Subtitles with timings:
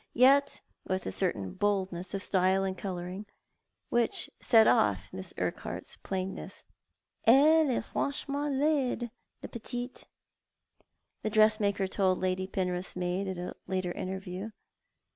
[0.15, 3.27] y( t with a certain boldness of style and colouring
[3.89, 6.63] which set off Miss Urquhart's plainness."
[7.27, 9.09] Effe eat fmnrhi'mcnt htide,
[9.43, 10.05] la jy'tite"
[11.21, 14.49] the dressmaker told Lady Penrith's maid at a later interview.